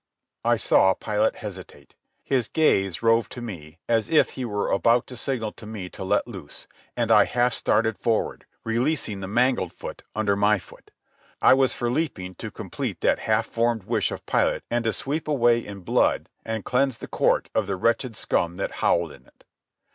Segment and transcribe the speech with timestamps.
[0.43, 1.93] I saw Pilate hesitate.
[2.23, 6.03] His gaze roved to me, as if he were about to signal to me to
[6.03, 6.65] let loose;
[6.97, 10.89] and I half started forward, releasing the mangled foot under my foot.
[11.39, 15.27] I was for leaping to complete that half formed wish of Pilate and to sweep
[15.27, 19.43] away in blood and cleanse the court of the wretched scum that howled in it.